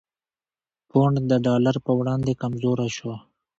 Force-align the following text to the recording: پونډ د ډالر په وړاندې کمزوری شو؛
پونډ 0.89 1.15
د 1.31 1.33
ډالر 1.45 1.75
په 1.85 1.91
وړاندې 1.99 2.39
کمزوری 2.41 2.89
شو؛ 2.97 3.13